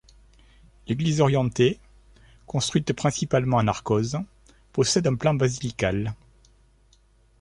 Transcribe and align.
L’église 0.87 1.21
orientée, 1.21 1.79
construite 2.47 2.91
principalement 2.91 3.57
en 3.57 3.67
arkose, 3.67 4.17
possède 4.73 5.05
un 5.05 5.13
plan 5.13 5.35
basilical. 5.35 6.15